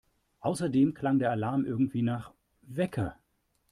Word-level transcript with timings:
Außerdem 0.39 0.95
klang 0.95 1.19
der 1.19 1.29
Alarm 1.29 1.63
irgendwie 1.63 2.01
nach… 2.01 2.33
Wecker! 2.63 3.19